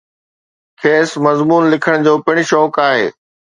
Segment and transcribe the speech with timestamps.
[0.81, 3.07] کيس مضمون لکڻ جو پڻ شوق آهي.